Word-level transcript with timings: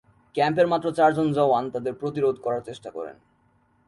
ক্যাম্পের 0.35 0.67
মাত্র 0.67 0.87
চারজন 0.91 1.27
জওয়ান 1.33 1.63
তাদের 1.69 1.93
প্রতিরোধ 1.93 2.35
করার 2.39 2.61
চেষ্টা 2.65 2.89
করেন। 2.91 3.15